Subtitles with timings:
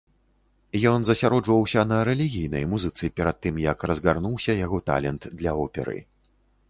[0.91, 5.97] Ён засяроджваўся на рэлігійнай музыцы, перад тым як разгарнуўся яго талент для оперы.